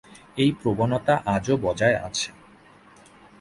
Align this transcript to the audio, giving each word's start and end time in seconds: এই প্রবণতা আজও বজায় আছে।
এই 0.37 0.51
প্রবণতা 0.61 1.15
আজও 1.25 1.55
বজায় 1.57 1.97
আছে। 2.07 2.29